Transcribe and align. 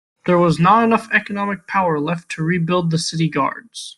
There 0.25 0.39
was 0.39 0.57
not 0.59 0.83
enough 0.83 1.09
economic 1.13 1.67
power 1.67 1.99
left 1.99 2.29
to 2.29 2.41
rebuild 2.43 2.89
the 2.89 2.97
city 2.97 3.29
guards. 3.29 3.89